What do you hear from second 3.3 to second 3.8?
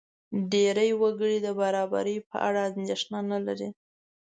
نه لري.